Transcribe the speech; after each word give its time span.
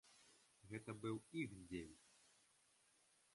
Гэта 0.71 0.95
быў 1.03 1.19
іх 1.43 1.53
дзень! 1.69 1.93